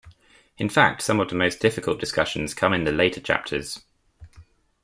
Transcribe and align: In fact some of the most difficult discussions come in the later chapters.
In 0.57 0.67
fact 0.67 1.03
some 1.03 1.19
of 1.19 1.29
the 1.29 1.35
most 1.35 1.59
difficult 1.59 1.99
discussions 1.99 2.55
come 2.55 2.73
in 2.73 2.85
the 2.85 2.91
later 2.91 3.21
chapters. 3.21 3.85